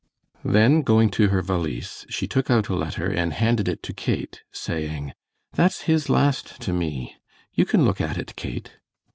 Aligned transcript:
Then 0.43 0.81
going 0.81 1.11
to 1.11 1.27
her 1.27 1.43
valise, 1.43 2.07
she 2.09 2.25
took 2.25 2.49
out 2.49 2.69
a 2.69 2.73
letter 2.75 3.05
and 3.05 3.33
handed 3.33 3.67
it 3.67 3.83
to 3.83 3.93
Kate, 3.93 4.41
saying: 4.51 5.13
"That's 5.53 5.81
his 5.81 6.09
last 6.09 6.59
to 6.61 6.73
me. 6.73 7.17
You 7.53 7.65
can 7.65 7.85
look 7.85 8.01
at 8.01 8.17
it, 8.17 8.35
Kate." 8.35 8.71